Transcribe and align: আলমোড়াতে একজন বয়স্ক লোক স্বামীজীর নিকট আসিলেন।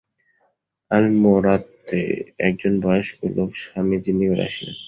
আলমোড়াতে 0.91 2.01
একজন 2.39 2.73
বয়স্ক 2.81 3.17
লোক 3.35 3.49
স্বামীজীর 3.63 4.15
নিকট 4.19 4.39
আসিলেন। 4.47 4.77